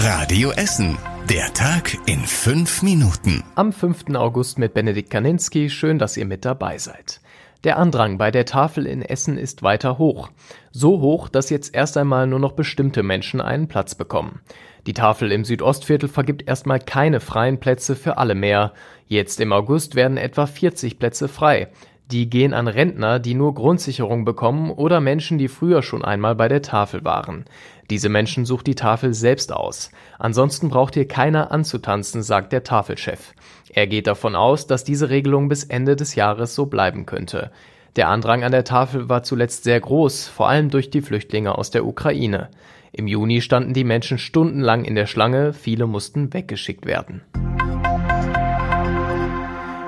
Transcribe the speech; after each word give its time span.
Radio 0.00 0.52
Essen. 0.52 0.96
Der 1.28 1.52
Tag 1.54 1.98
in 2.06 2.20
fünf 2.20 2.82
Minuten. 2.82 3.42
Am 3.56 3.72
5. 3.72 4.14
August 4.14 4.56
mit 4.56 4.72
Benedikt 4.72 5.10
Kaninski. 5.10 5.70
Schön, 5.70 5.98
dass 5.98 6.16
ihr 6.16 6.24
mit 6.24 6.44
dabei 6.44 6.78
seid. 6.78 7.20
Der 7.64 7.78
Andrang 7.78 8.16
bei 8.16 8.30
der 8.30 8.44
Tafel 8.44 8.86
in 8.86 9.02
Essen 9.02 9.36
ist 9.36 9.64
weiter 9.64 9.98
hoch. 9.98 10.30
So 10.70 11.00
hoch, 11.00 11.28
dass 11.28 11.50
jetzt 11.50 11.74
erst 11.74 11.96
einmal 11.96 12.28
nur 12.28 12.38
noch 12.38 12.52
bestimmte 12.52 13.02
Menschen 13.02 13.40
einen 13.40 13.66
Platz 13.66 13.96
bekommen. 13.96 14.40
Die 14.86 14.92
Tafel 14.92 15.32
im 15.32 15.44
Südostviertel 15.44 16.08
vergibt 16.08 16.46
erstmal 16.46 16.78
keine 16.78 17.18
freien 17.18 17.58
Plätze 17.58 17.96
für 17.96 18.18
alle 18.18 18.36
mehr. 18.36 18.74
Jetzt 19.08 19.40
im 19.40 19.52
August 19.52 19.96
werden 19.96 20.16
etwa 20.16 20.46
40 20.46 21.00
Plätze 21.00 21.26
frei. 21.26 21.72
Die 22.10 22.30
gehen 22.30 22.54
an 22.54 22.68
Rentner, 22.68 23.18
die 23.18 23.34
nur 23.34 23.54
Grundsicherung 23.54 24.24
bekommen 24.24 24.70
oder 24.70 24.98
Menschen, 24.98 25.36
die 25.36 25.48
früher 25.48 25.82
schon 25.82 26.02
einmal 26.02 26.34
bei 26.34 26.48
der 26.48 26.62
Tafel 26.62 27.04
waren. 27.04 27.44
Diese 27.90 28.08
Menschen 28.08 28.46
sucht 28.46 28.66
die 28.66 28.74
Tafel 28.74 29.12
selbst 29.12 29.52
aus. 29.52 29.90
Ansonsten 30.18 30.70
braucht 30.70 30.94
hier 30.94 31.06
keiner 31.06 31.52
anzutanzen, 31.52 32.22
sagt 32.22 32.52
der 32.52 32.64
Tafelchef. 32.64 33.34
Er 33.74 33.86
geht 33.86 34.06
davon 34.06 34.36
aus, 34.36 34.66
dass 34.66 34.84
diese 34.84 35.10
Regelung 35.10 35.50
bis 35.50 35.64
Ende 35.64 35.96
des 35.96 36.14
Jahres 36.14 36.54
so 36.54 36.64
bleiben 36.64 37.04
könnte. 37.04 37.50
Der 37.96 38.08
Andrang 38.08 38.42
an 38.42 38.52
der 38.52 38.64
Tafel 38.64 39.10
war 39.10 39.22
zuletzt 39.22 39.64
sehr 39.64 39.80
groß, 39.80 40.28
vor 40.28 40.48
allem 40.48 40.70
durch 40.70 40.88
die 40.88 41.02
Flüchtlinge 41.02 41.58
aus 41.58 41.70
der 41.70 41.84
Ukraine. 41.84 42.48
Im 42.90 43.06
Juni 43.06 43.42
standen 43.42 43.74
die 43.74 43.84
Menschen 43.84 44.16
stundenlang 44.16 44.84
in 44.84 44.94
der 44.94 45.06
Schlange, 45.06 45.52
viele 45.52 45.86
mussten 45.86 46.32
weggeschickt 46.32 46.86
werden. 46.86 47.20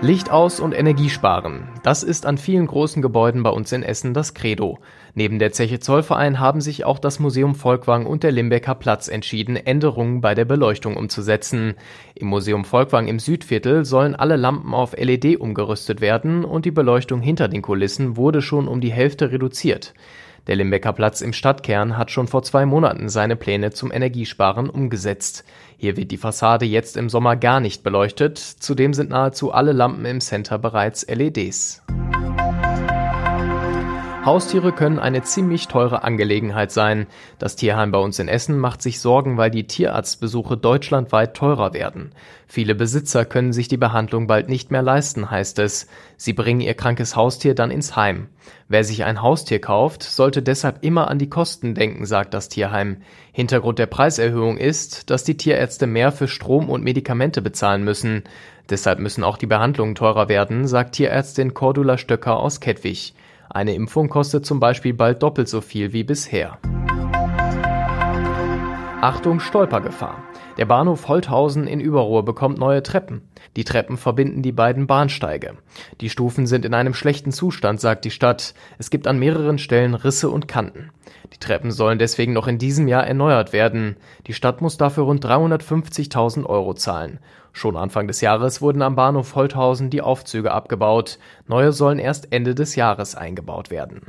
Licht 0.00 0.30
aus 0.30 0.60
und 0.60 0.78
Energie 0.78 1.10
sparen. 1.10 1.68
Das 1.82 2.04
ist 2.04 2.24
an 2.24 2.38
vielen 2.38 2.68
großen 2.68 3.02
Gebäuden 3.02 3.42
bei 3.42 3.50
uns 3.50 3.72
in 3.72 3.82
Essen 3.82 4.14
das 4.14 4.32
Credo. 4.32 4.78
Neben 5.14 5.40
der 5.40 5.50
Zeche 5.50 5.80
Zollverein 5.80 6.38
haben 6.38 6.60
sich 6.60 6.84
auch 6.84 7.00
das 7.00 7.18
Museum 7.18 7.56
Volkwang 7.56 8.06
und 8.06 8.22
der 8.22 8.30
Limbecker 8.30 8.76
Platz 8.76 9.08
entschieden, 9.08 9.56
Änderungen 9.56 10.20
bei 10.20 10.36
der 10.36 10.44
Beleuchtung 10.44 10.96
umzusetzen. 10.96 11.74
Im 12.14 12.28
Museum 12.28 12.64
Volkwang 12.64 13.08
im 13.08 13.18
Südviertel 13.18 13.84
sollen 13.84 14.14
alle 14.14 14.36
Lampen 14.36 14.72
auf 14.72 14.96
LED 14.96 15.40
umgerüstet 15.40 16.00
werden 16.00 16.44
und 16.44 16.64
die 16.64 16.70
Beleuchtung 16.70 17.20
hinter 17.20 17.48
den 17.48 17.62
Kulissen 17.62 18.16
wurde 18.16 18.40
schon 18.40 18.68
um 18.68 18.80
die 18.80 18.92
Hälfte 18.92 19.32
reduziert. 19.32 19.94
Der 20.46 20.56
Limbecker 20.56 20.92
Platz 20.92 21.20
im 21.20 21.32
Stadtkern 21.32 21.96
hat 21.98 22.10
schon 22.10 22.28
vor 22.28 22.42
zwei 22.42 22.64
Monaten 22.64 23.08
seine 23.08 23.36
Pläne 23.36 23.70
zum 23.70 23.92
Energiesparen 23.92 24.70
umgesetzt. 24.70 25.44
Hier 25.76 25.96
wird 25.96 26.10
die 26.10 26.16
Fassade 26.16 26.64
jetzt 26.64 26.96
im 26.96 27.10
Sommer 27.10 27.36
gar 27.36 27.60
nicht 27.60 27.82
beleuchtet, 27.82 28.38
zudem 28.38 28.94
sind 28.94 29.10
nahezu 29.10 29.52
alle 29.52 29.72
Lampen 29.72 30.04
im 30.04 30.20
Center 30.20 30.58
bereits 30.58 31.06
LEDs. 31.06 31.82
Haustiere 34.28 34.72
können 34.72 34.98
eine 34.98 35.22
ziemlich 35.22 35.68
teure 35.68 36.04
Angelegenheit 36.04 36.70
sein. 36.70 37.06
Das 37.38 37.56
Tierheim 37.56 37.92
bei 37.92 37.98
uns 37.98 38.18
in 38.18 38.28
Essen 38.28 38.58
macht 38.58 38.82
sich 38.82 39.00
Sorgen, 39.00 39.38
weil 39.38 39.50
die 39.50 39.66
Tierarztbesuche 39.66 40.58
deutschlandweit 40.58 41.32
teurer 41.32 41.72
werden. 41.72 42.12
Viele 42.46 42.74
Besitzer 42.74 43.24
können 43.24 43.54
sich 43.54 43.68
die 43.68 43.78
Behandlung 43.78 44.26
bald 44.26 44.50
nicht 44.50 44.70
mehr 44.70 44.82
leisten, 44.82 45.30
heißt 45.30 45.58
es. 45.60 45.86
Sie 46.18 46.34
bringen 46.34 46.60
ihr 46.60 46.74
krankes 46.74 47.16
Haustier 47.16 47.54
dann 47.54 47.70
ins 47.70 47.96
Heim. 47.96 48.28
Wer 48.68 48.84
sich 48.84 49.02
ein 49.04 49.22
Haustier 49.22 49.62
kauft, 49.62 50.02
sollte 50.02 50.42
deshalb 50.42 50.84
immer 50.84 51.08
an 51.08 51.18
die 51.18 51.30
Kosten 51.30 51.74
denken, 51.74 52.04
sagt 52.04 52.34
das 52.34 52.50
Tierheim. 52.50 52.98
Hintergrund 53.32 53.78
der 53.78 53.86
Preiserhöhung 53.86 54.58
ist, 54.58 55.08
dass 55.08 55.24
die 55.24 55.38
Tierärzte 55.38 55.86
mehr 55.86 56.12
für 56.12 56.28
Strom 56.28 56.68
und 56.68 56.84
Medikamente 56.84 57.40
bezahlen 57.40 57.82
müssen. 57.82 58.24
Deshalb 58.68 58.98
müssen 58.98 59.24
auch 59.24 59.38
die 59.38 59.46
Behandlungen 59.46 59.94
teurer 59.94 60.28
werden, 60.28 60.66
sagt 60.66 60.96
Tierärztin 60.96 61.54
Cordula 61.54 61.96
Stöcker 61.96 62.36
aus 62.36 62.60
Kettwig. 62.60 63.14
Eine 63.50 63.74
Impfung 63.74 64.08
kostet 64.08 64.44
zum 64.44 64.60
Beispiel 64.60 64.94
bald 64.94 65.22
doppelt 65.22 65.48
so 65.48 65.60
viel 65.60 65.92
wie 65.92 66.04
bisher. 66.04 66.58
Achtung 69.00 69.38
Stolpergefahr. 69.38 70.24
Der 70.56 70.64
Bahnhof 70.64 71.06
Holthausen 71.06 71.68
in 71.68 71.78
Überruhr 71.78 72.24
bekommt 72.24 72.58
neue 72.58 72.82
Treppen. 72.82 73.22
Die 73.56 73.62
Treppen 73.62 73.96
verbinden 73.96 74.42
die 74.42 74.50
beiden 74.50 74.88
Bahnsteige. 74.88 75.54
Die 76.00 76.10
Stufen 76.10 76.48
sind 76.48 76.64
in 76.64 76.74
einem 76.74 76.94
schlechten 76.94 77.30
Zustand, 77.30 77.80
sagt 77.80 78.04
die 78.04 78.10
Stadt. 78.10 78.54
Es 78.76 78.90
gibt 78.90 79.06
an 79.06 79.20
mehreren 79.20 79.58
Stellen 79.58 79.94
Risse 79.94 80.28
und 80.28 80.48
Kanten. 80.48 80.90
Die 81.32 81.38
Treppen 81.38 81.70
sollen 81.70 82.00
deswegen 82.00 82.32
noch 82.32 82.48
in 82.48 82.58
diesem 82.58 82.88
Jahr 82.88 83.06
erneuert 83.06 83.52
werden. 83.52 83.98
Die 84.26 84.34
Stadt 84.34 84.60
muss 84.62 84.78
dafür 84.78 85.04
rund 85.04 85.24
350.000 85.24 86.44
Euro 86.44 86.74
zahlen. 86.74 87.20
Schon 87.52 87.76
Anfang 87.76 88.08
des 88.08 88.20
Jahres 88.20 88.60
wurden 88.60 88.82
am 88.82 88.96
Bahnhof 88.96 89.36
Holthausen 89.36 89.90
die 89.90 90.02
Aufzüge 90.02 90.50
abgebaut. 90.50 91.20
Neue 91.46 91.70
sollen 91.70 92.00
erst 92.00 92.32
Ende 92.32 92.56
des 92.56 92.74
Jahres 92.74 93.14
eingebaut 93.14 93.70
werden. 93.70 94.02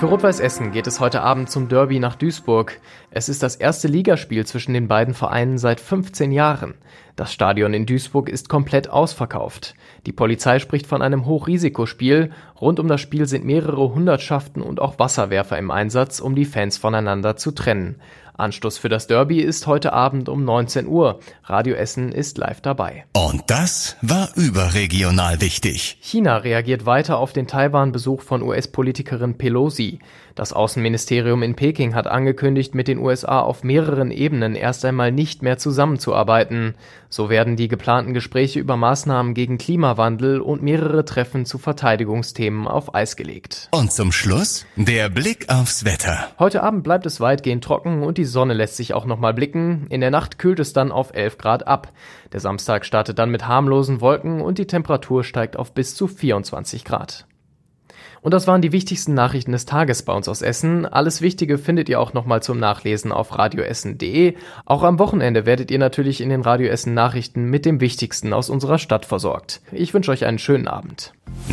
Für 0.00 0.06
Rot-Weiß 0.06 0.40
Essen 0.40 0.72
geht 0.72 0.86
es 0.86 0.98
heute 0.98 1.20
Abend 1.20 1.50
zum 1.50 1.68
Derby 1.68 1.98
nach 1.98 2.14
Duisburg. 2.14 2.80
Es 3.10 3.28
ist 3.28 3.42
das 3.42 3.54
erste 3.54 3.86
Ligaspiel 3.86 4.46
zwischen 4.46 4.72
den 4.72 4.88
beiden 4.88 5.12
Vereinen 5.12 5.58
seit 5.58 5.78
15 5.78 6.32
Jahren. 6.32 6.72
Das 7.16 7.34
Stadion 7.34 7.74
in 7.74 7.84
Duisburg 7.84 8.30
ist 8.30 8.48
komplett 8.48 8.88
ausverkauft. 8.88 9.74
Die 10.06 10.12
Polizei 10.12 10.58
spricht 10.58 10.86
von 10.86 11.02
einem 11.02 11.26
Hochrisikospiel. 11.26 12.30
Rund 12.58 12.80
um 12.80 12.88
das 12.88 13.02
Spiel 13.02 13.26
sind 13.26 13.44
mehrere 13.44 13.92
Hundertschaften 13.92 14.62
und 14.62 14.80
auch 14.80 14.98
Wasserwerfer 14.98 15.58
im 15.58 15.70
Einsatz, 15.70 16.20
um 16.20 16.34
die 16.34 16.46
Fans 16.46 16.78
voneinander 16.78 17.36
zu 17.36 17.50
trennen. 17.50 17.96
Anstoß 18.40 18.78
für 18.78 18.88
das 18.88 19.06
Derby 19.06 19.40
ist 19.40 19.66
heute 19.66 19.92
Abend 19.92 20.28
um 20.28 20.44
19 20.44 20.86
Uhr. 20.86 21.20
Radio 21.44 21.74
Essen 21.74 22.10
ist 22.10 22.38
live 22.38 22.60
dabei. 22.60 23.04
Und 23.12 23.42
das 23.48 23.96
war 24.02 24.30
überregional 24.34 25.40
wichtig. 25.40 25.98
China 26.00 26.38
reagiert 26.38 26.86
weiter 26.86 27.18
auf 27.18 27.32
den 27.32 27.46
Taiwan-Besuch 27.46 28.22
von 28.22 28.42
US-Politikerin 28.42 29.38
Pelosi. 29.38 30.00
Das 30.34 30.52
Außenministerium 30.52 31.42
in 31.42 31.54
Peking 31.54 31.94
hat 31.94 32.06
angekündigt, 32.06 32.74
mit 32.74 32.88
den 32.88 32.98
USA 32.98 33.40
auf 33.40 33.62
mehreren 33.62 34.10
Ebenen 34.10 34.54
erst 34.54 34.84
einmal 34.84 35.12
nicht 35.12 35.42
mehr 35.42 35.58
zusammenzuarbeiten. 35.58 36.76
So 37.08 37.28
werden 37.28 37.56
die 37.56 37.68
geplanten 37.68 38.14
Gespräche 38.14 38.60
über 38.60 38.76
Maßnahmen 38.76 39.34
gegen 39.34 39.58
Klimawandel 39.58 40.40
und 40.40 40.62
mehrere 40.62 41.04
Treffen 41.04 41.44
zu 41.44 41.58
Verteidigungsthemen 41.58 42.68
auf 42.68 42.94
Eis 42.94 43.16
gelegt. 43.16 43.68
Und 43.72 43.92
zum 43.92 44.12
Schluss 44.12 44.64
der 44.76 45.10
Blick 45.10 45.50
aufs 45.50 45.84
Wetter. 45.84 46.28
Heute 46.38 46.62
Abend 46.62 46.84
bleibt 46.84 47.04
es 47.06 47.20
weitgehend 47.20 47.64
trocken 47.64 48.02
und 48.02 48.16
die 48.16 48.24
Sonne 48.30 48.54
lässt 48.54 48.76
sich 48.76 48.94
auch 48.94 49.04
nochmal 49.04 49.34
blicken. 49.34 49.86
In 49.90 50.00
der 50.00 50.10
Nacht 50.10 50.38
kühlt 50.38 50.58
es 50.60 50.72
dann 50.72 50.92
auf 50.92 51.12
11 51.12 51.38
Grad 51.38 51.66
ab. 51.66 51.92
Der 52.32 52.40
Samstag 52.40 52.86
startet 52.86 53.18
dann 53.18 53.30
mit 53.30 53.46
harmlosen 53.46 54.00
Wolken 54.00 54.40
und 54.40 54.58
die 54.58 54.66
Temperatur 54.66 55.24
steigt 55.24 55.56
auf 55.56 55.72
bis 55.72 55.94
zu 55.94 56.06
24 56.06 56.84
Grad. 56.84 57.26
Und 58.22 58.34
das 58.34 58.46
waren 58.46 58.62
die 58.62 58.72
wichtigsten 58.72 59.14
Nachrichten 59.14 59.52
des 59.52 59.64
Tages 59.64 60.02
bei 60.02 60.12
uns 60.12 60.28
aus 60.28 60.42
Essen. 60.42 60.86
Alles 60.86 61.22
Wichtige 61.22 61.58
findet 61.58 61.88
ihr 61.88 62.00
auch 62.00 62.12
nochmal 62.12 62.42
zum 62.42 62.58
Nachlesen 62.58 63.12
auf 63.12 63.38
radioessen.de. 63.38 64.34
Auch 64.64 64.82
am 64.82 64.98
Wochenende 64.98 65.46
werdet 65.46 65.70
ihr 65.70 65.78
natürlich 65.78 66.20
in 66.20 66.28
den 66.28 66.42
Radio 66.42 66.68
Essen 66.68 66.94
Nachrichten 66.94 67.44
mit 67.44 67.64
dem 67.64 67.80
Wichtigsten 67.80 68.32
aus 68.32 68.50
unserer 68.50 68.78
Stadt 68.78 69.06
versorgt. 69.06 69.60
Ich 69.72 69.94
wünsche 69.94 70.10
euch 70.10 70.24
einen 70.24 70.38
schönen 70.38 70.68
Abend. 70.68 71.12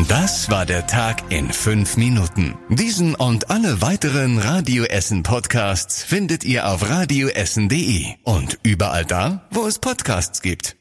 Das 0.09 0.51
war 0.51 0.65
der 0.65 0.87
Tag 0.87 1.23
in 1.29 1.51
fünf 1.51 1.97
Minuten. 1.97 2.57
Diesen 2.69 3.15
und 3.15 3.49
alle 3.49 3.81
weiteren 3.81 4.37
Radio 4.37 4.83
Essen 4.83 5.23
Podcasts 5.23 6.03
findet 6.03 6.43
ihr 6.43 6.67
auf 6.69 6.89
radioessen.de 6.89 8.05
und 8.23 8.59
überall 8.63 9.05
da, 9.05 9.47
wo 9.51 9.65
es 9.65 9.79
Podcasts 9.79 10.41
gibt. 10.41 10.75